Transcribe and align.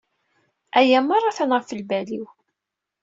Aya 0.79 0.99
merra 1.07 1.29
atan 1.31 1.53
ɣef 1.55 1.69
lbal-iw. 1.79 2.25